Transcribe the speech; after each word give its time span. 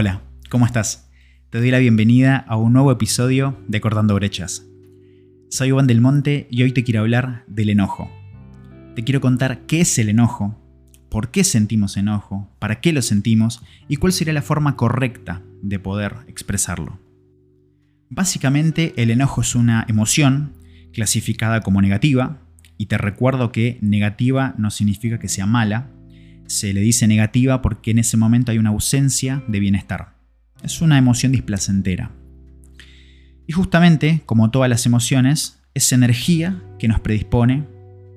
Hola, 0.00 0.22
¿cómo 0.48 0.64
estás? 0.64 1.10
Te 1.50 1.58
doy 1.58 1.72
la 1.72 1.80
bienvenida 1.80 2.36
a 2.36 2.56
un 2.56 2.72
nuevo 2.72 2.92
episodio 2.92 3.58
de 3.66 3.80
Cortando 3.80 4.14
Brechas. 4.14 4.64
Soy 5.50 5.70
Juan 5.70 5.88
del 5.88 6.00
Monte 6.00 6.46
y 6.52 6.62
hoy 6.62 6.70
te 6.70 6.84
quiero 6.84 7.00
hablar 7.00 7.42
del 7.48 7.68
enojo. 7.68 8.08
Te 8.94 9.02
quiero 9.02 9.20
contar 9.20 9.66
qué 9.66 9.80
es 9.80 9.98
el 9.98 10.08
enojo, 10.08 10.56
por 11.08 11.32
qué 11.32 11.42
sentimos 11.42 11.96
enojo, 11.96 12.48
para 12.60 12.80
qué 12.80 12.92
lo 12.92 13.02
sentimos 13.02 13.60
y 13.88 13.96
cuál 13.96 14.12
sería 14.12 14.32
la 14.32 14.42
forma 14.42 14.76
correcta 14.76 15.42
de 15.62 15.80
poder 15.80 16.14
expresarlo. 16.28 17.00
Básicamente, 18.08 18.94
el 18.98 19.10
enojo 19.10 19.40
es 19.40 19.56
una 19.56 19.84
emoción 19.88 20.52
clasificada 20.92 21.60
como 21.62 21.82
negativa, 21.82 22.38
y 22.76 22.86
te 22.86 22.98
recuerdo 22.98 23.50
que 23.50 23.78
negativa 23.80 24.54
no 24.58 24.70
significa 24.70 25.18
que 25.18 25.26
sea 25.26 25.46
mala, 25.46 25.90
se 26.48 26.72
le 26.72 26.80
dice 26.80 27.06
negativa 27.06 27.62
porque 27.62 27.92
en 27.92 27.98
ese 27.98 28.16
momento 28.16 28.50
hay 28.50 28.58
una 28.58 28.70
ausencia 28.70 29.44
de 29.46 29.60
bienestar. 29.60 30.16
Es 30.62 30.80
una 30.80 30.98
emoción 30.98 31.30
displacentera. 31.30 32.10
Y 33.46 33.52
justamente, 33.52 34.22
como 34.26 34.50
todas 34.50 34.68
las 34.68 34.84
emociones, 34.86 35.60
es 35.74 35.92
energía 35.92 36.60
que 36.78 36.88
nos 36.88 37.00
predispone 37.00 37.64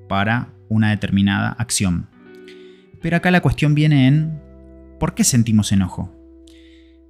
para 0.08 0.48
una 0.68 0.90
determinada 0.90 1.50
acción. 1.50 2.08
Pero 3.00 3.16
acá 3.16 3.30
la 3.30 3.42
cuestión 3.42 3.74
viene 3.74 4.08
en 4.08 4.40
¿por 4.98 5.14
qué 5.14 5.24
sentimos 5.24 5.70
enojo? 5.70 6.14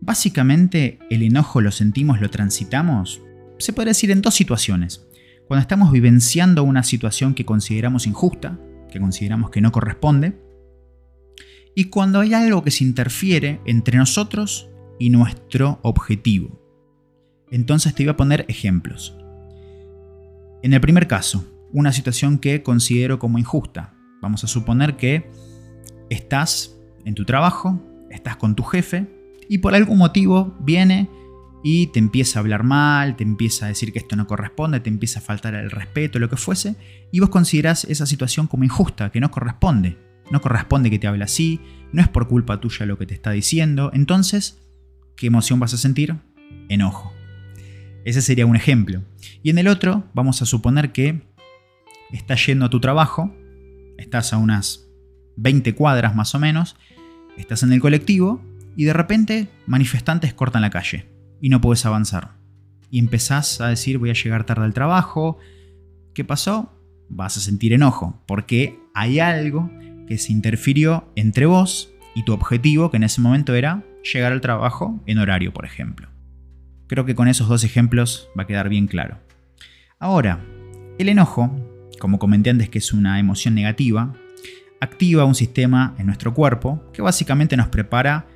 Básicamente, 0.00 0.98
el 1.08 1.22
enojo 1.22 1.60
lo 1.60 1.70
sentimos, 1.70 2.20
lo 2.20 2.30
transitamos, 2.30 3.22
se 3.58 3.72
puede 3.72 3.90
decir 3.90 4.10
en 4.10 4.22
dos 4.22 4.34
situaciones. 4.34 5.06
Cuando 5.46 5.62
estamos 5.62 5.92
vivenciando 5.92 6.64
una 6.64 6.82
situación 6.82 7.34
que 7.34 7.44
consideramos 7.44 8.06
injusta, 8.06 8.58
que 8.90 8.98
consideramos 8.98 9.50
que 9.50 9.60
no 9.60 9.70
corresponde, 9.70 10.36
y 11.74 11.84
cuando 11.84 12.20
hay 12.20 12.34
algo 12.34 12.62
que 12.62 12.70
se 12.70 12.84
interfiere 12.84 13.60
entre 13.64 13.98
nosotros 13.98 14.68
y 14.98 15.10
nuestro 15.10 15.78
objetivo. 15.82 16.60
Entonces 17.50 17.94
te 17.94 18.04
voy 18.04 18.10
a 18.10 18.16
poner 18.16 18.44
ejemplos. 18.48 19.16
En 20.62 20.72
el 20.72 20.80
primer 20.80 21.08
caso, 21.08 21.44
una 21.72 21.92
situación 21.92 22.38
que 22.38 22.62
considero 22.62 23.18
como 23.18 23.38
injusta. 23.38 23.94
Vamos 24.20 24.44
a 24.44 24.46
suponer 24.46 24.96
que 24.96 25.30
estás 26.10 26.76
en 27.04 27.14
tu 27.14 27.24
trabajo, 27.24 27.82
estás 28.10 28.36
con 28.36 28.54
tu 28.54 28.62
jefe 28.62 29.06
y 29.48 29.58
por 29.58 29.74
algún 29.74 29.98
motivo 29.98 30.56
viene 30.60 31.10
y 31.64 31.88
te 31.88 31.98
empieza 31.98 32.38
a 32.38 32.40
hablar 32.40 32.64
mal, 32.64 33.16
te 33.16 33.24
empieza 33.24 33.66
a 33.66 33.68
decir 33.68 33.92
que 33.92 33.98
esto 33.98 34.16
no 34.16 34.26
corresponde, 34.26 34.80
te 34.80 34.90
empieza 34.90 35.20
a 35.20 35.22
faltar 35.22 35.54
el 35.54 35.70
respeto, 35.70 36.18
lo 36.18 36.28
que 36.28 36.36
fuese, 36.36 36.76
y 37.12 37.20
vos 37.20 37.28
considerás 37.28 37.84
esa 37.84 38.06
situación 38.06 38.46
como 38.46 38.64
injusta, 38.64 39.10
que 39.10 39.20
no 39.20 39.30
corresponde. 39.30 39.96
No 40.32 40.40
corresponde 40.40 40.88
que 40.88 40.98
te 40.98 41.06
hable 41.06 41.24
así, 41.24 41.60
no 41.92 42.00
es 42.00 42.08
por 42.08 42.26
culpa 42.26 42.58
tuya 42.58 42.86
lo 42.86 42.96
que 42.96 43.04
te 43.04 43.12
está 43.12 43.32
diciendo. 43.32 43.90
Entonces, 43.92 44.62
¿qué 45.14 45.26
emoción 45.26 45.60
vas 45.60 45.74
a 45.74 45.76
sentir? 45.76 46.16
Enojo. 46.70 47.12
Ese 48.06 48.22
sería 48.22 48.46
un 48.46 48.56
ejemplo. 48.56 49.02
Y 49.42 49.50
en 49.50 49.58
el 49.58 49.68
otro, 49.68 50.04
vamos 50.14 50.40
a 50.40 50.46
suponer 50.46 50.90
que 50.90 51.20
estás 52.12 52.46
yendo 52.46 52.64
a 52.64 52.70
tu 52.70 52.80
trabajo, 52.80 53.36
estás 53.98 54.32
a 54.32 54.38
unas 54.38 54.88
20 55.36 55.74
cuadras 55.74 56.16
más 56.16 56.34
o 56.34 56.38
menos, 56.38 56.76
estás 57.36 57.62
en 57.62 57.74
el 57.74 57.80
colectivo 57.80 58.42
y 58.74 58.84
de 58.84 58.94
repente 58.94 59.48
manifestantes 59.66 60.32
cortan 60.32 60.62
la 60.62 60.70
calle 60.70 61.10
y 61.42 61.50
no 61.50 61.60
puedes 61.60 61.84
avanzar. 61.84 62.38
Y 62.90 63.00
empezás 63.00 63.60
a 63.60 63.68
decir 63.68 63.98
voy 63.98 64.08
a 64.08 64.14
llegar 64.14 64.46
tarde 64.46 64.64
al 64.64 64.72
trabajo. 64.72 65.36
¿Qué 66.14 66.24
pasó? 66.24 66.72
Vas 67.10 67.36
a 67.36 67.40
sentir 67.40 67.74
enojo 67.74 68.22
porque 68.26 68.78
hay 68.94 69.20
algo 69.20 69.70
que 70.06 70.18
se 70.18 70.32
interfirió 70.32 71.10
entre 71.16 71.46
vos 71.46 71.92
y 72.14 72.24
tu 72.24 72.32
objetivo, 72.32 72.90
que 72.90 72.96
en 72.98 73.04
ese 73.04 73.20
momento 73.20 73.54
era 73.54 73.82
llegar 74.12 74.32
al 74.32 74.40
trabajo 74.40 75.00
en 75.06 75.18
horario, 75.18 75.52
por 75.52 75.64
ejemplo. 75.64 76.08
Creo 76.88 77.04
que 77.04 77.14
con 77.14 77.28
esos 77.28 77.48
dos 77.48 77.64
ejemplos 77.64 78.28
va 78.38 78.42
a 78.42 78.46
quedar 78.46 78.68
bien 78.68 78.86
claro. 78.86 79.18
Ahora, 79.98 80.44
el 80.98 81.08
enojo, 81.08 81.50
como 81.98 82.18
comenté 82.18 82.50
antes 82.50 82.68
que 82.68 82.78
es 82.78 82.92
una 82.92 83.18
emoción 83.18 83.54
negativa, 83.54 84.14
activa 84.80 85.24
un 85.24 85.34
sistema 85.34 85.94
en 85.98 86.06
nuestro 86.06 86.34
cuerpo 86.34 86.82
que 86.92 87.02
básicamente 87.02 87.56
nos 87.56 87.68
prepara 87.68 88.26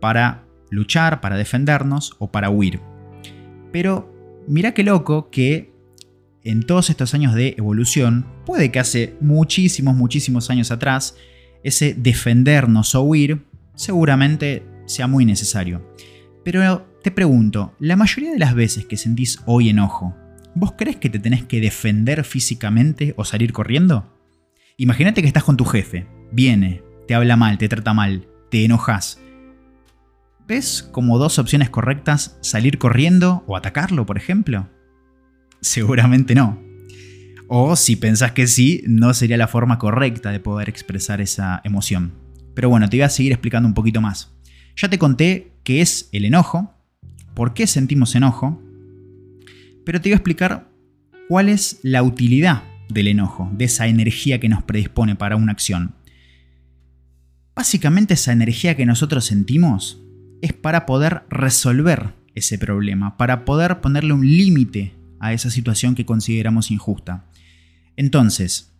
para 0.00 0.44
luchar, 0.70 1.20
para 1.20 1.36
defendernos 1.36 2.14
o 2.18 2.30
para 2.30 2.50
huir. 2.50 2.80
Pero 3.72 4.14
mira 4.46 4.72
qué 4.72 4.84
loco 4.84 5.30
que 5.30 5.73
en 6.44 6.62
todos 6.62 6.90
estos 6.90 7.14
años 7.14 7.34
de 7.34 7.54
evolución, 7.56 8.26
puede 8.44 8.70
que 8.70 8.78
hace 8.78 9.16
muchísimos, 9.20 9.96
muchísimos 9.96 10.50
años 10.50 10.70
atrás, 10.70 11.16
ese 11.62 11.94
defendernos 11.94 12.94
o 12.94 13.02
huir 13.02 13.46
seguramente 13.74 14.62
sea 14.86 15.06
muy 15.06 15.24
necesario. 15.24 15.90
Pero 16.44 16.86
te 17.02 17.10
pregunto, 17.10 17.74
la 17.80 17.96
mayoría 17.96 18.32
de 18.32 18.38
las 18.38 18.54
veces 18.54 18.84
que 18.84 18.98
sentís 18.98 19.40
hoy 19.46 19.70
enojo, 19.70 20.14
¿vos 20.54 20.74
crees 20.76 20.96
que 20.96 21.08
te 21.08 21.18
tenés 21.18 21.44
que 21.44 21.60
defender 21.60 22.22
físicamente 22.24 23.14
o 23.16 23.24
salir 23.24 23.52
corriendo? 23.52 24.14
Imagínate 24.76 25.22
que 25.22 25.28
estás 25.28 25.44
con 25.44 25.56
tu 25.56 25.64
jefe, 25.64 26.06
viene, 26.30 26.82
te 27.08 27.14
habla 27.14 27.36
mal, 27.36 27.56
te 27.58 27.68
trata 27.68 27.94
mal, 27.94 28.26
te 28.50 28.64
enojas. 28.64 29.20
¿Ves 30.46 30.82
como 30.82 31.18
dos 31.18 31.38
opciones 31.38 31.70
correctas 31.70 32.36
salir 32.42 32.76
corriendo 32.76 33.44
o 33.46 33.56
atacarlo, 33.56 34.04
por 34.04 34.18
ejemplo? 34.18 34.68
Seguramente 35.64 36.34
no. 36.34 36.62
O 37.48 37.74
si 37.74 37.96
pensás 37.96 38.32
que 38.32 38.46
sí, 38.46 38.84
no 38.86 39.14
sería 39.14 39.38
la 39.38 39.48
forma 39.48 39.78
correcta 39.78 40.30
de 40.30 40.38
poder 40.38 40.68
expresar 40.68 41.22
esa 41.22 41.62
emoción. 41.64 42.12
Pero 42.52 42.68
bueno, 42.68 42.88
te 42.90 42.98
voy 42.98 43.02
a 43.02 43.08
seguir 43.08 43.32
explicando 43.32 43.66
un 43.66 43.72
poquito 43.72 44.02
más. 44.02 44.30
Ya 44.76 44.90
te 44.90 44.98
conté 44.98 45.52
qué 45.62 45.80
es 45.80 46.10
el 46.12 46.26
enojo, 46.26 46.74
por 47.32 47.54
qué 47.54 47.66
sentimos 47.66 48.14
enojo, 48.14 48.62
pero 49.86 50.02
te 50.02 50.10
voy 50.10 50.12
a 50.12 50.16
explicar 50.16 50.68
cuál 51.28 51.48
es 51.48 51.80
la 51.82 52.02
utilidad 52.02 52.64
del 52.90 53.08
enojo, 53.08 53.50
de 53.54 53.64
esa 53.64 53.86
energía 53.86 54.40
que 54.40 54.50
nos 54.50 54.62
predispone 54.64 55.16
para 55.16 55.36
una 55.36 55.52
acción. 55.52 55.94
Básicamente 57.56 58.14
esa 58.14 58.32
energía 58.32 58.76
que 58.76 58.84
nosotros 58.84 59.24
sentimos 59.24 60.02
es 60.42 60.52
para 60.52 60.84
poder 60.84 61.22
resolver 61.30 62.12
ese 62.34 62.58
problema, 62.58 63.16
para 63.16 63.46
poder 63.46 63.80
ponerle 63.80 64.12
un 64.12 64.26
límite 64.26 64.92
a 65.24 65.32
esa 65.32 65.48
situación 65.48 65.94
que 65.94 66.04
consideramos 66.04 66.70
injusta. 66.70 67.24
Entonces, 67.96 68.74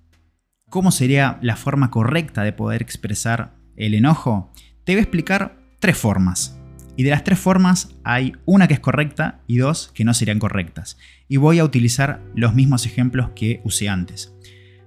¿cómo 0.68 0.90
sería 0.90 1.38
la 1.40 1.56
forma 1.56 1.90
correcta 1.90 2.42
de 2.42 2.52
poder 2.52 2.82
expresar 2.82 3.54
el 3.76 3.94
enojo? 3.94 4.52
Te 4.84 4.92
voy 4.92 4.98
a 4.98 5.02
explicar 5.04 5.58
tres 5.80 5.96
formas. 5.96 6.58
Y 6.96 7.02
de 7.02 7.10
las 7.10 7.24
tres 7.24 7.38
formas 7.38 7.96
hay 8.04 8.34
una 8.44 8.68
que 8.68 8.74
es 8.74 8.80
correcta 8.80 9.40
y 9.46 9.56
dos 9.56 9.90
que 9.94 10.04
no 10.04 10.12
serían 10.12 10.38
correctas. 10.38 10.98
Y 11.28 11.38
voy 11.38 11.60
a 11.60 11.64
utilizar 11.64 12.20
los 12.34 12.54
mismos 12.54 12.84
ejemplos 12.84 13.30
que 13.34 13.62
usé 13.64 13.88
antes. 13.88 14.34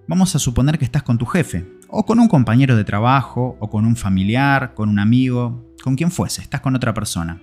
Vamos 0.08 0.36
a 0.36 0.40
suponer 0.40 0.78
que 0.78 0.86
estás 0.86 1.02
con 1.02 1.18
tu 1.18 1.26
jefe, 1.26 1.66
o 1.90 2.06
con 2.06 2.20
un 2.20 2.28
compañero 2.28 2.78
de 2.78 2.84
trabajo, 2.84 3.58
o 3.60 3.70
con 3.70 3.84
un 3.84 3.96
familiar, 3.96 4.76
con 4.76 4.90
un 4.90 5.00
amigo, 5.00 5.74
con 5.84 5.96
quien 5.96 6.12
fuese, 6.12 6.44
estás 6.44 6.62
con 6.62 6.76
otra 6.76 6.94
persona 6.94 7.42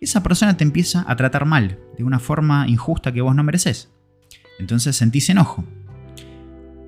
esa 0.00 0.22
persona 0.22 0.56
te 0.56 0.64
empieza 0.64 1.04
a 1.06 1.14
tratar 1.16 1.44
mal, 1.44 1.78
de 1.96 2.04
una 2.04 2.18
forma 2.18 2.66
injusta 2.66 3.12
que 3.12 3.20
vos 3.20 3.34
no 3.34 3.44
mereces. 3.44 3.92
Entonces 4.58 4.96
sentís 4.96 5.28
enojo. 5.28 5.64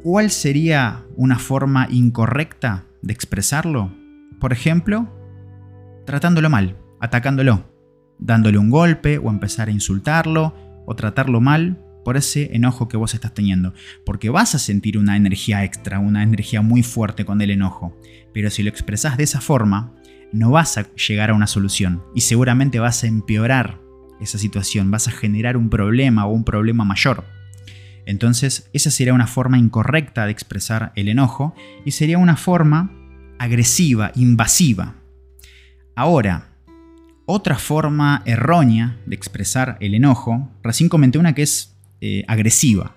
¿Cuál 0.02 0.30
sería 0.30 1.04
una 1.16 1.38
forma 1.38 1.86
incorrecta 1.90 2.84
de 3.02 3.12
expresarlo? 3.12 3.92
Por 4.40 4.52
ejemplo, 4.52 5.12
tratándolo 6.06 6.48
mal, 6.50 6.76
atacándolo, 7.00 7.70
dándole 8.18 8.58
un 8.58 8.70
golpe 8.70 9.18
o 9.18 9.30
empezar 9.30 9.68
a 9.68 9.72
insultarlo 9.72 10.54
o 10.86 10.96
tratarlo 10.96 11.40
mal 11.40 11.78
por 12.04 12.16
ese 12.16 12.50
enojo 12.56 12.88
que 12.88 12.96
vos 12.96 13.14
estás 13.14 13.34
teniendo. 13.34 13.74
Porque 14.04 14.30
vas 14.30 14.54
a 14.54 14.58
sentir 14.58 14.98
una 14.98 15.16
energía 15.16 15.62
extra, 15.64 16.00
una 16.00 16.22
energía 16.22 16.62
muy 16.62 16.82
fuerte 16.82 17.25
con 17.25 17.40
el 17.42 17.50
enojo. 17.50 17.96
Pero 18.32 18.50
si 18.50 18.62
lo 18.62 18.70
expresás 18.70 19.16
de 19.16 19.25
esa 19.25 19.40
forma, 19.40 19.92
no 20.32 20.50
vas 20.50 20.79
a 20.79 20.87
llegar 20.94 21.31
a 21.31 21.34
una 21.34 21.46
solución 21.46 22.02
y 22.14 22.23
seguramente 22.23 22.81
vas 22.81 23.05
a 23.05 23.06
empeorar 23.06 23.81
esa 24.20 24.38
situación, 24.38 24.90
vas 24.90 25.08
a 25.08 25.12
generar 25.12 25.56
un 25.56 25.69
problema 25.69 26.26
o 26.26 26.32
un 26.32 26.44
problema 26.44 26.84
mayor. 26.84 27.25
Entonces, 28.06 28.69
esa 28.73 28.90
sería 28.90 29.14
una 29.14 29.26
forma 29.26 29.58
incorrecta 29.58 30.25
de 30.25 30.32
expresar 30.32 30.93
el 30.96 31.08
enojo 31.08 31.55
y 31.84 31.93
sería 31.93 32.19
una 32.19 32.37
forma 32.37 32.90
agresiva, 33.38 34.12
invasiva. 34.14 34.94
Ahora, 35.94 36.49
otra 37.26 37.58
forma 37.58 38.23
errónea 38.25 38.99
de 39.06 39.14
expresar 39.14 39.76
el 39.81 39.94
enojo, 39.94 40.50
recién 40.62 40.88
comenté 40.88 41.19
una 41.19 41.35
que 41.35 41.43
es 41.43 41.76
eh, 42.00 42.25
agresiva. 42.26 42.96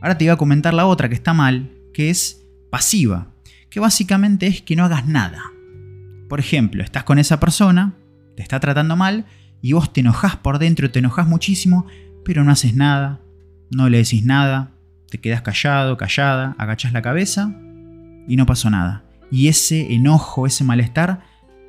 Ahora 0.00 0.18
te 0.18 0.24
voy 0.24 0.32
a 0.32 0.36
comentar 0.36 0.74
la 0.74 0.86
otra 0.86 1.08
que 1.08 1.14
está 1.14 1.34
mal, 1.34 1.70
que 1.92 2.10
es 2.10 2.42
pasiva, 2.70 3.32
que 3.68 3.80
básicamente 3.80 4.46
es 4.46 4.62
que 4.62 4.76
no 4.76 4.84
hagas 4.84 5.06
nada. 5.06 5.52
Por 6.30 6.38
ejemplo, 6.38 6.84
estás 6.84 7.02
con 7.02 7.18
esa 7.18 7.40
persona, 7.40 7.94
te 8.36 8.42
está 8.44 8.60
tratando 8.60 8.94
mal 8.94 9.26
y 9.60 9.72
vos 9.72 9.92
te 9.92 9.98
enojás 9.98 10.36
por 10.36 10.60
dentro, 10.60 10.88
te 10.92 11.00
enojas 11.00 11.26
muchísimo, 11.26 11.88
pero 12.24 12.44
no 12.44 12.52
haces 12.52 12.76
nada, 12.76 13.20
no 13.72 13.88
le 13.88 13.98
decís 13.98 14.24
nada, 14.24 14.70
te 15.10 15.18
quedas 15.18 15.42
callado, 15.42 15.96
callada, 15.96 16.54
agachas 16.56 16.92
la 16.92 17.02
cabeza 17.02 17.52
y 18.28 18.36
no 18.36 18.46
pasó 18.46 18.70
nada. 18.70 19.02
Y 19.32 19.48
ese 19.48 19.92
enojo, 19.92 20.46
ese 20.46 20.62
malestar, 20.62 21.24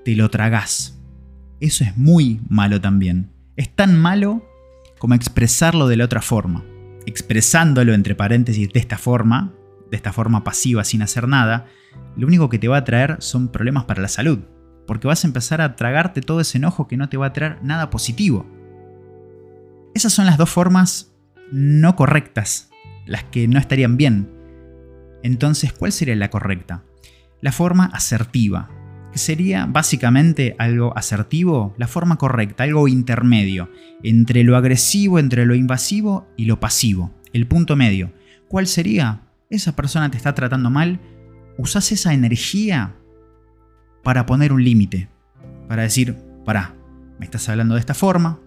te 0.05 0.15
lo 0.15 0.29
tragás. 0.29 1.01
eso 1.59 1.83
es 1.83 1.97
muy 1.97 2.39
malo 2.47 2.79
también. 2.79 3.31
Es 3.55 3.75
tan 3.75 3.99
malo 3.99 4.47
como 4.99 5.15
expresarlo 5.15 5.87
de 5.87 5.97
la 5.97 6.05
otra 6.05 6.21
forma. 6.21 6.63
Expresándolo 7.07 7.95
entre 7.95 8.13
paréntesis 8.13 8.71
de 8.71 8.79
esta 8.79 8.99
forma, 8.99 9.53
de 9.89 9.97
esta 9.97 10.13
forma 10.13 10.43
pasiva 10.43 10.83
sin 10.83 11.01
hacer 11.01 11.27
nada, 11.27 11.65
lo 12.15 12.27
único 12.27 12.47
que 12.47 12.59
te 12.59 12.67
va 12.67 12.77
a 12.77 12.83
traer 12.83 13.17
son 13.21 13.47
problemas 13.47 13.85
para 13.85 14.03
la 14.03 14.07
salud. 14.07 14.39
Porque 14.91 15.07
vas 15.07 15.23
a 15.23 15.27
empezar 15.27 15.61
a 15.61 15.77
tragarte 15.77 16.19
todo 16.19 16.41
ese 16.41 16.57
enojo 16.57 16.89
que 16.89 16.97
no 16.97 17.07
te 17.07 17.15
va 17.15 17.27
a 17.27 17.31
traer 17.31 17.63
nada 17.63 17.89
positivo. 17.89 18.45
Esas 19.95 20.11
son 20.11 20.25
las 20.25 20.37
dos 20.37 20.49
formas 20.49 21.13
no 21.49 21.95
correctas, 21.95 22.71
las 23.05 23.23
que 23.23 23.47
no 23.47 23.57
estarían 23.57 23.95
bien. 23.95 24.29
Entonces, 25.23 25.71
¿cuál 25.71 25.93
sería 25.93 26.17
la 26.17 26.29
correcta? 26.29 26.83
La 27.39 27.53
forma 27.53 27.85
asertiva, 27.85 28.69
que 29.13 29.17
sería 29.17 29.65
básicamente 29.65 30.57
algo 30.59 30.91
asertivo, 30.97 31.73
la 31.77 31.87
forma 31.87 32.17
correcta, 32.17 32.65
algo 32.65 32.89
intermedio, 32.89 33.71
entre 34.03 34.43
lo 34.43 34.57
agresivo, 34.57 35.19
entre 35.19 35.45
lo 35.45 35.55
invasivo 35.55 36.27
y 36.35 36.47
lo 36.47 36.59
pasivo, 36.59 37.13
el 37.31 37.47
punto 37.47 37.77
medio. 37.77 38.11
¿Cuál 38.49 38.67
sería? 38.67 39.21
Esa 39.49 39.73
persona 39.73 40.11
te 40.11 40.17
está 40.17 40.35
tratando 40.35 40.69
mal, 40.69 40.99
usas 41.57 41.93
esa 41.93 42.13
energía 42.13 42.97
para 44.03 44.25
poner 44.25 44.53
un 44.53 44.63
límite, 44.63 45.09
para 45.67 45.83
decir, 45.83 46.15
pará, 46.45 46.75
me 47.19 47.25
estás 47.25 47.47
hablando 47.49 47.75
de 47.75 47.79
esta 47.79 47.93
forma, 47.93 48.39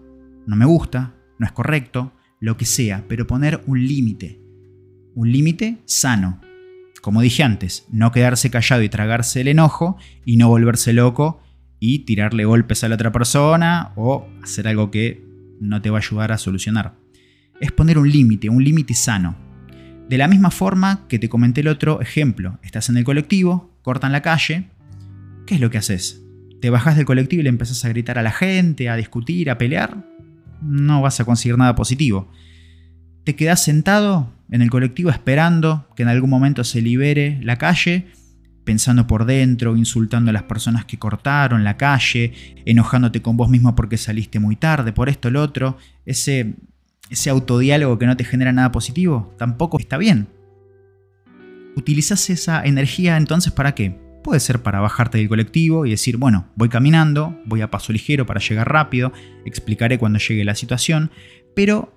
no 0.45 0.55
me 0.55 0.65
gusta, 0.65 1.13
no 1.39 1.45
es 1.45 1.51
correcto, 1.51 2.11
lo 2.39 2.57
que 2.57 2.65
sea, 2.65 3.03
pero 3.07 3.27
poner 3.27 3.61
un 3.65 3.85
límite, 3.85 4.39
un 5.15 5.31
límite 5.31 5.77
sano, 5.85 6.41
como 7.01 7.21
dije 7.21 7.43
antes, 7.43 7.85
no 7.91 8.11
quedarse 8.11 8.49
callado 8.49 8.81
y 8.81 8.89
tragarse 8.89 9.41
el 9.41 9.47
enojo 9.47 9.97
y 10.25 10.37
no 10.37 10.49
volverse 10.49 10.91
loco 10.91 11.39
y 11.79 11.99
tirarle 11.99 12.45
golpes 12.45 12.83
a 12.83 12.89
la 12.89 12.95
otra 12.95 13.11
persona 13.11 13.91
o 13.95 14.27
hacer 14.41 14.67
algo 14.67 14.89
que 14.89 15.23
no 15.61 15.81
te 15.81 15.91
va 15.91 15.99
a 15.99 16.01
ayudar 16.01 16.31
a 16.31 16.37
solucionar. 16.37 16.95
Es 17.61 17.71
poner 17.71 17.97
un 17.97 18.09
límite, 18.09 18.49
un 18.49 18.63
límite 18.63 18.95
sano. 18.95 19.35
De 20.09 20.17
la 20.17 20.27
misma 20.27 20.49
forma 20.51 21.07
que 21.07 21.19
te 21.19 21.29
comenté 21.29 21.61
el 21.61 21.67
otro 21.67 22.01
ejemplo, 22.01 22.59
estás 22.63 22.89
en 22.89 22.97
el 22.97 23.03
colectivo, 23.03 23.71
cortan 23.81 24.11
la 24.11 24.21
calle, 24.21 24.69
¿qué 25.45 25.55
es 25.55 25.61
lo 25.61 25.69
que 25.69 25.77
haces? 25.77 26.21
¿Te 26.61 26.69
bajas 26.69 26.95
del 26.95 27.05
colectivo 27.05 27.41
y 27.41 27.43
le 27.43 27.49
empezás 27.49 27.83
a 27.85 27.89
gritar 27.89 28.17
a 28.17 28.23
la 28.23 28.31
gente, 28.31 28.89
a 28.89 28.95
discutir, 28.95 29.49
a 29.49 29.57
pelear? 29.57 30.05
No 30.61 31.01
vas 31.01 31.19
a 31.19 31.25
conseguir 31.25 31.57
nada 31.57 31.75
positivo. 31.75 32.31
¿Te 33.23 33.35
quedás 33.35 33.63
sentado 33.63 34.33
en 34.51 34.61
el 34.61 34.69
colectivo 34.69 35.09
esperando 35.09 35.87
que 35.95 36.03
en 36.03 36.09
algún 36.09 36.29
momento 36.29 36.63
se 36.63 36.81
libere 36.81 37.39
la 37.41 37.57
calle, 37.57 38.07
pensando 38.63 39.07
por 39.07 39.25
dentro, 39.25 39.75
insultando 39.75 40.31
a 40.31 40.33
las 40.33 40.43
personas 40.43 40.85
que 40.85 40.97
cortaron 40.97 41.63
la 41.63 41.77
calle, 41.77 42.33
enojándote 42.65 43.21
con 43.21 43.37
vos 43.37 43.49
mismo 43.49 43.75
porque 43.75 43.97
saliste 43.97 44.39
muy 44.39 44.55
tarde, 44.55 44.91
por 44.91 45.09
esto, 45.09 45.29
lo 45.29 45.41
otro, 45.41 45.77
ese, 46.05 46.55
ese 47.09 47.29
autodiálogo 47.29 47.99
que 47.99 48.07
no 48.07 48.17
te 48.17 48.23
genera 48.23 48.51
nada 48.51 48.71
positivo, 48.71 49.33
tampoco 49.37 49.79
está 49.79 49.97
bien. 49.97 50.27
¿Utilizas 51.75 52.29
esa 52.29 52.63
energía 52.63 53.17
entonces 53.17 53.51
para 53.51 53.75
qué? 53.75 54.04
Puede 54.25 54.39
ser 54.39 54.63
para 54.63 54.79
bajarte 54.79 55.19
del 55.19 55.29
colectivo 55.29 55.85
y 55.85 55.91
decir, 55.91 56.17
bueno, 56.17 56.47
voy 56.55 56.67
caminando, 56.67 57.39
voy 57.45 57.61
a 57.61 57.69
paso 57.69 57.93
ligero 57.93 58.25
para 58.25 58.39
llegar 58.39 58.67
rápido, 58.67 59.13
explicaré 59.45 59.99
cuando 59.99 60.17
llegue 60.17 60.43
la 60.43 60.55
situación, 60.55 61.11
pero 61.55 61.93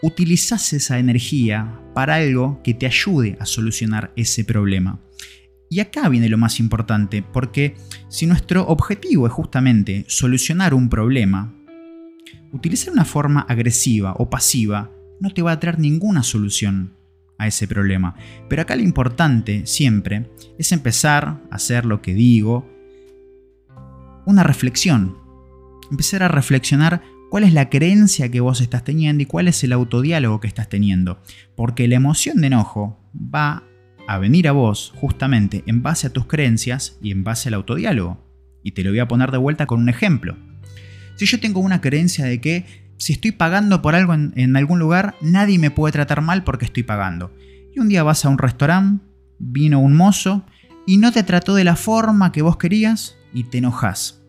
utilizás 0.00 0.72
esa 0.72 1.00
energía 1.00 1.80
para 1.92 2.14
algo 2.14 2.60
que 2.62 2.74
te 2.74 2.86
ayude 2.86 3.36
a 3.40 3.44
solucionar 3.44 4.12
ese 4.14 4.44
problema. 4.44 5.00
Y 5.68 5.80
acá 5.80 6.08
viene 6.08 6.28
lo 6.28 6.38
más 6.38 6.60
importante, 6.60 7.24
porque 7.24 7.74
si 8.08 8.26
nuestro 8.26 8.68
objetivo 8.68 9.26
es 9.26 9.32
justamente 9.32 10.04
solucionar 10.06 10.74
un 10.74 10.88
problema, 10.88 11.52
utilizar 12.52 12.92
una 12.92 13.04
forma 13.04 13.40
agresiva 13.40 14.14
o 14.16 14.30
pasiva 14.30 14.92
no 15.18 15.30
te 15.30 15.42
va 15.42 15.50
a 15.50 15.58
traer 15.58 15.80
ninguna 15.80 16.22
solución 16.22 16.92
a 17.38 17.46
ese 17.46 17.66
problema. 17.66 18.14
Pero 18.48 18.62
acá 18.62 18.76
lo 18.76 18.82
importante 18.82 19.66
siempre 19.66 20.30
es 20.58 20.72
empezar 20.72 21.40
a 21.50 21.54
hacer 21.54 21.84
lo 21.84 22.02
que 22.02 22.14
digo, 22.14 22.68
una 24.26 24.42
reflexión. 24.42 25.16
Empezar 25.90 26.22
a 26.22 26.28
reflexionar 26.28 27.02
cuál 27.30 27.44
es 27.44 27.52
la 27.52 27.68
creencia 27.68 28.30
que 28.30 28.40
vos 28.40 28.60
estás 28.60 28.84
teniendo 28.84 29.22
y 29.22 29.26
cuál 29.26 29.48
es 29.48 29.62
el 29.64 29.72
autodiálogo 29.72 30.40
que 30.40 30.48
estás 30.48 30.68
teniendo. 30.68 31.20
Porque 31.56 31.88
la 31.88 31.96
emoción 31.96 32.40
de 32.40 32.46
enojo 32.46 32.98
va 33.14 33.64
a 34.06 34.18
venir 34.18 34.48
a 34.48 34.52
vos 34.52 34.92
justamente 34.96 35.62
en 35.66 35.82
base 35.82 36.06
a 36.06 36.10
tus 36.10 36.26
creencias 36.26 36.98
y 37.02 37.10
en 37.10 37.24
base 37.24 37.48
al 37.48 37.54
autodiálogo. 37.54 38.22
Y 38.62 38.72
te 38.72 38.82
lo 38.82 38.90
voy 38.90 38.98
a 39.00 39.08
poner 39.08 39.30
de 39.30 39.38
vuelta 39.38 39.66
con 39.66 39.80
un 39.80 39.88
ejemplo. 39.88 40.36
Si 41.16 41.26
yo 41.26 41.38
tengo 41.38 41.60
una 41.60 41.80
creencia 41.80 42.24
de 42.24 42.40
que 42.40 42.83
si 42.98 43.12
estoy 43.14 43.32
pagando 43.32 43.82
por 43.82 43.94
algo 43.94 44.14
en, 44.14 44.56
algún 44.56 44.78
lugar, 44.78 45.14
nadie 45.20 45.58
me 45.58 45.70
puede 45.70 45.92
tratar 45.92 46.20
mal 46.20 46.44
porque 46.44 46.64
estoy 46.64 46.82
pagando. 46.82 47.34
Y 47.74 47.80
un 47.80 47.88
día 47.88 48.02
vas 48.02 48.24
a 48.24 48.28
un 48.28 48.38
restaurante, 48.38 49.04
vino 49.38 49.80
un 49.80 49.96
mozo 49.96 50.44
y 50.86 50.98
no 50.98 51.12
te 51.12 51.22
trató 51.22 51.54
de 51.54 51.64
la 51.64 51.76
forma 51.76 52.32
que 52.32 52.42
vos 52.42 52.56
querías 52.56 53.16
y 53.32 53.44
te 53.44 53.58
enojas 53.58 54.24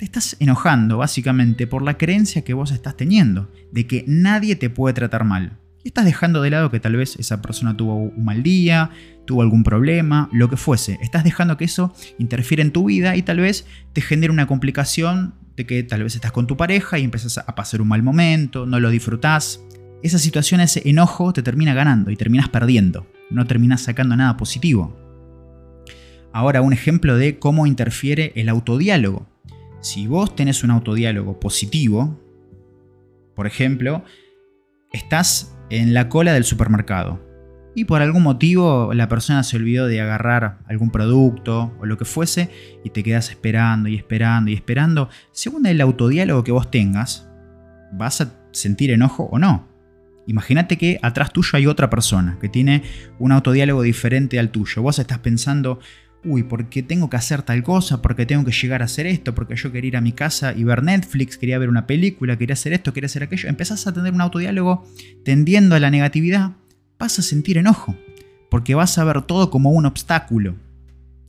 te 0.00 0.06
estás 0.06 0.34
enojando 0.40 0.96
básicamente 0.96 1.66
por 1.66 1.82
la 1.82 1.98
creencia 1.98 2.42
que 2.42 2.54
vos 2.54 2.70
estás 2.70 2.96
teniendo, 2.96 3.52
de 3.70 3.86
que 3.86 4.02
nadie 4.06 4.56
te 4.56 4.70
puede 4.70 4.94
tratar 4.94 5.24
mal. 5.24 5.58
Y 5.84 5.88
estás 5.88 6.06
dejando 6.06 6.40
de 6.40 6.48
lado 6.48 6.70
que 6.70 6.80
tal 6.80 6.96
vez 6.96 7.16
esa 7.16 7.42
persona 7.42 7.76
tuvo 7.76 7.96
un 7.96 8.24
mal 8.24 8.42
día, 8.42 8.88
tuvo 9.26 9.42
algún 9.42 9.62
problema, 9.62 10.30
lo 10.32 10.48
que 10.48 10.56
fuese. 10.56 10.98
Estás 11.02 11.22
dejando 11.22 11.58
que 11.58 11.66
eso 11.66 11.92
interfiere 12.18 12.62
en 12.62 12.70
tu 12.70 12.86
vida 12.86 13.14
y 13.14 13.20
tal 13.20 13.40
vez 13.40 13.66
te 13.92 14.00
genere 14.00 14.32
una 14.32 14.46
complicación 14.46 15.34
que 15.66 15.82
tal 15.82 16.02
vez 16.02 16.14
estás 16.14 16.32
con 16.32 16.46
tu 16.46 16.56
pareja 16.56 16.98
y 16.98 17.04
empiezas 17.04 17.38
a 17.38 17.54
pasar 17.54 17.80
un 17.80 17.88
mal 17.88 18.02
momento, 18.02 18.66
no 18.66 18.80
lo 18.80 18.90
disfrutás. 18.90 19.62
Esa 20.02 20.18
situación, 20.18 20.60
ese 20.60 20.88
enojo 20.88 21.32
te 21.32 21.42
termina 21.42 21.74
ganando 21.74 22.10
y 22.10 22.16
terminas 22.16 22.48
perdiendo. 22.48 23.06
No 23.30 23.46
terminas 23.46 23.82
sacando 23.82 24.16
nada 24.16 24.36
positivo. 24.36 24.96
Ahora 26.32 26.62
un 26.62 26.72
ejemplo 26.72 27.16
de 27.16 27.38
cómo 27.38 27.66
interfiere 27.66 28.32
el 28.36 28.48
autodiálogo. 28.48 29.26
Si 29.80 30.06
vos 30.06 30.34
tenés 30.36 30.62
un 30.64 30.70
autodiálogo 30.70 31.40
positivo, 31.40 32.20
por 33.34 33.46
ejemplo, 33.46 34.04
estás 34.92 35.56
en 35.70 35.94
la 35.94 36.08
cola 36.08 36.32
del 36.32 36.44
supermercado 36.44 37.29
y 37.74 37.84
por 37.84 38.02
algún 38.02 38.22
motivo 38.22 38.92
la 38.94 39.08
persona 39.08 39.42
se 39.42 39.56
olvidó 39.56 39.86
de 39.86 40.00
agarrar 40.00 40.58
algún 40.66 40.90
producto 40.90 41.74
o 41.78 41.86
lo 41.86 41.96
que 41.96 42.04
fuese 42.04 42.50
y 42.84 42.90
te 42.90 43.02
quedas 43.02 43.30
esperando 43.30 43.88
y 43.88 43.96
esperando 43.96 44.50
y 44.50 44.54
esperando, 44.54 45.08
según 45.32 45.66
el 45.66 45.80
autodiálogo 45.80 46.42
que 46.42 46.52
vos 46.52 46.70
tengas, 46.70 47.28
vas 47.92 48.20
a 48.20 48.32
sentir 48.52 48.90
enojo 48.90 49.24
o 49.30 49.38
no. 49.38 49.68
Imagínate 50.26 50.78
que 50.78 50.98
atrás 51.02 51.32
tuyo 51.32 51.50
hay 51.54 51.66
otra 51.66 51.90
persona 51.90 52.38
que 52.40 52.48
tiene 52.48 52.82
un 53.18 53.32
autodiálogo 53.32 53.82
diferente 53.82 54.38
al 54.38 54.50
tuyo. 54.50 54.82
Vos 54.82 54.98
estás 54.98 55.18
pensando, 55.18 55.80
uy, 56.24 56.42
porque 56.42 56.82
tengo 56.82 57.08
que 57.08 57.16
hacer 57.16 57.42
tal 57.42 57.62
cosa, 57.62 58.02
porque 58.02 58.26
tengo 58.26 58.44
que 58.44 58.52
llegar 58.52 58.82
a 58.82 58.84
hacer 58.84 59.06
esto, 59.06 59.34
porque 59.34 59.56
yo 59.56 59.72
quería 59.72 59.88
ir 59.88 59.96
a 59.96 60.00
mi 60.00 60.12
casa 60.12 60.52
y 60.52 60.64
ver 60.64 60.82
Netflix, 60.82 61.38
quería 61.38 61.58
ver 61.58 61.68
una 61.68 61.86
película, 61.86 62.36
quería 62.36 62.52
hacer 62.54 62.72
esto, 62.72 62.92
quería 62.92 63.06
hacer 63.06 63.22
aquello, 63.22 63.48
empezás 63.48 63.86
a 63.86 63.92
tener 63.92 64.12
un 64.12 64.20
autodiálogo 64.20 64.86
tendiendo 65.24 65.74
a 65.74 65.80
la 65.80 65.90
negatividad, 65.90 66.52
vas 67.00 67.18
a 67.18 67.22
sentir 67.22 67.58
enojo, 67.58 67.96
porque 68.50 68.76
vas 68.76 68.96
a 68.98 69.04
ver 69.04 69.22
todo 69.22 69.50
como 69.50 69.70
un 69.70 69.86
obstáculo. 69.86 70.54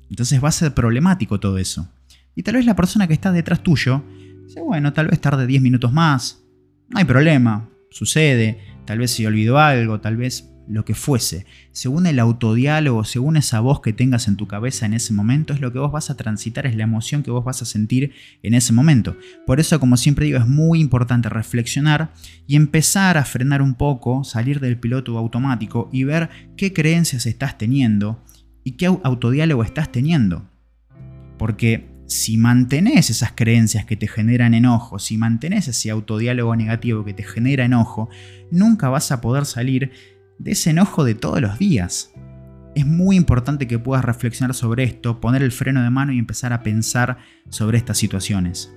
Entonces 0.09 0.43
va 0.43 0.49
a 0.49 0.51
ser 0.51 0.73
problemático 0.73 1.39
todo 1.39 1.57
eso. 1.57 1.87
Y 2.35 2.43
tal 2.43 2.55
vez 2.55 2.65
la 2.65 2.75
persona 2.75 3.07
que 3.07 3.13
está 3.13 3.31
detrás 3.31 3.63
tuyo 3.63 4.03
dice, 4.45 4.61
bueno, 4.61 4.91
tal 4.93 5.07
vez 5.07 5.19
tarde 5.19 5.47
10 5.47 5.61
minutos 5.61 5.93
más, 5.93 6.43
no 6.89 6.99
hay 6.99 7.05
problema, 7.05 7.69
sucede, 7.89 8.59
tal 8.85 8.99
vez 8.99 9.11
se 9.11 9.25
olvidó 9.25 9.57
algo, 9.57 10.01
tal 10.01 10.17
vez 10.17 10.50
lo 10.71 10.85
que 10.85 10.95
fuese, 10.95 11.45
según 11.71 12.07
el 12.07 12.19
autodiálogo, 12.19 13.03
según 13.03 13.37
esa 13.37 13.59
voz 13.59 13.81
que 13.81 13.93
tengas 13.93 14.27
en 14.27 14.37
tu 14.37 14.47
cabeza 14.47 14.85
en 14.85 14.93
ese 14.93 15.13
momento, 15.13 15.53
es 15.53 15.61
lo 15.61 15.71
que 15.73 15.79
vos 15.79 15.91
vas 15.91 16.09
a 16.09 16.17
transitar, 16.17 16.65
es 16.65 16.75
la 16.75 16.83
emoción 16.83 17.23
que 17.23 17.31
vos 17.31 17.43
vas 17.43 17.61
a 17.61 17.65
sentir 17.65 18.13
en 18.41 18.53
ese 18.53 18.73
momento. 18.73 19.17
Por 19.45 19.59
eso, 19.59 19.79
como 19.79 19.97
siempre 19.97 20.25
digo, 20.25 20.39
es 20.39 20.47
muy 20.47 20.79
importante 20.79 21.29
reflexionar 21.29 22.13
y 22.47 22.55
empezar 22.55 23.17
a 23.17 23.25
frenar 23.25 23.61
un 23.61 23.75
poco, 23.75 24.23
salir 24.23 24.59
del 24.59 24.79
piloto 24.79 25.17
automático 25.17 25.89
y 25.91 26.05
ver 26.05 26.29
qué 26.55 26.73
creencias 26.73 27.25
estás 27.25 27.57
teniendo 27.57 28.23
y 28.63 28.71
qué 28.71 28.85
autodiálogo 28.85 29.63
estás 29.63 29.91
teniendo. 29.91 30.49
Porque 31.37 31.91
si 32.11 32.35
mantenés 32.35 33.09
esas 33.09 33.31
creencias 33.31 33.85
que 33.85 33.95
te 33.95 34.05
generan 34.05 34.53
enojo, 34.53 34.99
si 34.99 35.17
mantenés 35.17 35.69
ese 35.69 35.89
autodiálogo 35.91 36.53
negativo 36.57 37.05
que 37.05 37.13
te 37.13 37.23
genera 37.23 37.63
enojo, 37.63 38.09
nunca 38.51 38.89
vas 38.89 39.13
a 39.13 39.21
poder 39.21 39.45
salir 39.45 39.91
de 40.43 40.51
ese 40.51 40.71
enojo 40.71 41.03
de 41.03 41.15
todos 41.15 41.39
los 41.39 41.59
días. 41.59 42.13
Es 42.73 42.85
muy 42.85 43.15
importante 43.15 43.67
que 43.67 43.77
puedas 43.77 44.03
reflexionar 44.03 44.55
sobre 44.55 44.83
esto, 44.83 45.19
poner 45.19 45.43
el 45.43 45.51
freno 45.51 45.83
de 45.83 45.89
mano 45.89 46.13
y 46.13 46.19
empezar 46.19 46.51
a 46.53 46.63
pensar 46.63 47.19
sobre 47.49 47.77
estas 47.77 47.97
situaciones. 47.97 48.73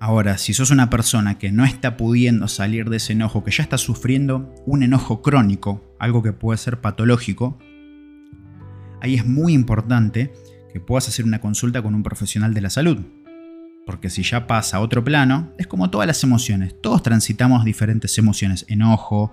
Ahora, 0.00 0.36
si 0.36 0.52
sos 0.52 0.70
una 0.70 0.90
persona 0.90 1.38
que 1.38 1.52
no 1.52 1.64
está 1.64 1.96
pudiendo 1.96 2.48
salir 2.48 2.90
de 2.90 2.96
ese 2.96 3.12
enojo, 3.12 3.44
que 3.44 3.52
ya 3.52 3.62
está 3.62 3.78
sufriendo 3.78 4.52
un 4.66 4.82
enojo 4.82 5.22
crónico, 5.22 5.94
algo 5.98 6.22
que 6.22 6.32
puede 6.32 6.58
ser 6.58 6.80
patológico, 6.80 7.58
ahí 9.00 9.14
es 9.14 9.24
muy 9.24 9.54
importante 9.54 10.32
que 10.72 10.80
puedas 10.80 11.08
hacer 11.08 11.24
una 11.24 11.40
consulta 11.40 11.80
con 11.82 11.94
un 11.94 12.02
profesional 12.02 12.52
de 12.52 12.60
la 12.60 12.70
salud. 12.70 12.98
Porque 13.86 14.10
si 14.10 14.24
ya 14.24 14.46
pasa 14.46 14.78
a 14.78 14.80
otro 14.80 15.04
plano, 15.04 15.52
es 15.56 15.68
como 15.68 15.90
todas 15.90 16.06
las 16.08 16.22
emociones. 16.24 16.74
Todos 16.82 17.02
transitamos 17.02 17.64
diferentes 17.64 18.18
emociones, 18.18 18.64
enojo, 18.68 19.32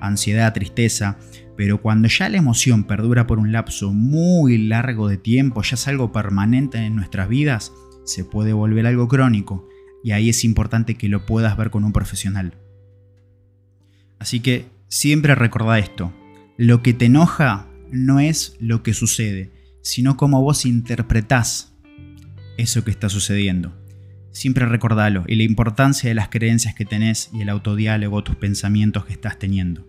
ansiedad, 0.00 0.52
tristeza, 0.52 1.18
pero 1.56 1.82
cuando 1.82 2.08
ya 2.08 2.28
la 2.28 2.38
emoción 2.38 2.84
perdura 2.84 3.26
por 3.26 3.38
un 3.38 3.52
lapso 3.52 3.92
muy 3.92 4.58
largo 4.58 5.08
de 5.08 5.16
tiempo, 5.16 5.62
ya 5.62 5.74
es 5.74 5.88
algo 5.88 6.12
permanente 6.12 6.78
en 6.78 6.94
nuestras 6.94 7.28
vidas, 7.28 7.72
se 8.04 8.24
puede 8.24 8.52
volver 8.52 8.86
algo 8.86 9.08
crónico 9.08 9.68
y 10.04 10.12
ahí 10.12 10.28
es 10.28 10.44
importante 10.44 10.94
que 10.94 11.08
lo 11.08 11.26
puedas 11.26 11.56
ver 11.56 11.70
con 11.70 11.84
un 11.84 11.92
profesional. 11.92 12.54
Así 14.18 14.40
que 14.40 14.66
siempre 14.88 15.34
recuerda 15.34 15.78
esto, 15.78 16.12
lo 16.56 16.82
que 16.82 16.94
te 16.94 17.06
enoja 17.06 17.68
no 17.90 18.20
es 18.20 18.56
lo 18.60 18.82
que 18.82 18.94
sucede, 18.94 19.52
sino 19.82 20.16
cómo 20.16 20.42
vos 20.42 20.66
interpretás 20.66 21.74
eso 22.56 22.84
que 22.84 22.90
está 22.90 23.08
sucediendo. 23.08 23.72
Siempre 24.30 24.66
recordalo 24.66 25.24
y 25.26 25.34
la 25.36 25.42
importancia 25.42 26.08
de 26.08 26.14
las 26.14 26.28
creencias 26.28 26.74
que 26.74 26.84
tenés 26.84 27.30
y 27.32 27.42
el 27.42 27.48
autodiálogo, 27.48 28.22
tus 28.22 28.36
pensamientos 28.36 29.04
que 29.04 29.12
estás 29.12 29.38
teniendo. 29.38 29.86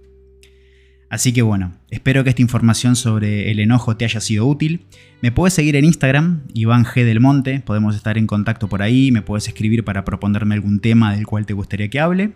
Así 1.10 1.34
que 1.34 1.42
bueno, 1.42 1.74
espero 1.90 2.24
que 2.24 2.30
esta 2.30 2.42
información 2.42 2.96
sobre 2.96 3.52
el 3.52 3.60
enojo 3.60 3.98
te 3.98 4.06
haya 4.06 4.22
sido 4.22 4.46
útil. 4.46 4.86
Me 5.22 5.32
puedes 5.32 5.56
seguir 5.56 5.76
en 5.76 5.86
Instagram, 5.86 6.44
Iván 6.54 6.86
G 6.86 7.04
del 7.04 7.20
Monte, 7.20 7.62
podemos 7.62 7.96
estar 7.96 8.18
en 8.18 8.28
contacto 8.28 8.70
por 8.70 8.84
ahí, 8.84 9.12
me 9.12 9.24
puedes 9.24 9.48
escribir 9.48 9.84
para 9.84 10.06
proponerme 10.06 10.54
algún 10.56 10.80
tema 10.80 11.16
del 11.16 11.26
cual 11.26 11.46
te 11.46 11.54
gustaría 11.54 11.90
que 11.90 12.00
hable. 12.00 12.34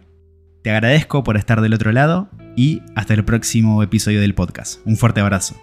Te 0.63 0.72
agradezco 0.72 1.24
por 1.24 1.38
estar 1.38 1.62
del 1.62 1.74
otro 1.74 1.91
lado 1.91 2.29
y 2.55 2.81
hasta 2.95 3.13
el 3.13 3.24
próximo 3.25 3.83
episodio 3.83 4.22
del 4.22 4.33
podcast. 4.33 4.79
Un 4.86 4.98
fuerte 4.98 5.19
abrazo. 5.19 5.55